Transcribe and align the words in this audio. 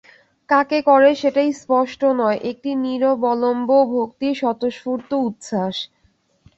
কাকে 0.49 0.79
করে 0.89 1.09
সেটা 1.21 1.41
স্পষ্ট 1.55 2.01
নয়– 2.19 2.39
একটি 2.51 2.69
নিরবলম্ব 2.83 3.69
ভক্তির 3.93 4.35
স্বতঃস্ফূর্ত 4.41 5.09
উচ্ছ্বাস। 5.27 5.75